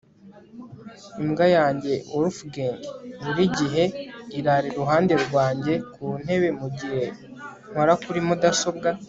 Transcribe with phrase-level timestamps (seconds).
[1.21, 2.79] Imbwa yanjye Wolfgang
[3.23, 3.83] burigihe
[4.37, 7.03] irara iruhande rwanjye kuntebe mugihe
[7.71, 8.89] nkora kuri mudasobwa